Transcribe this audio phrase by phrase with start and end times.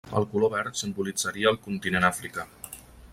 [0.19, 2.47] El color verd simbolitzaria el continent africà.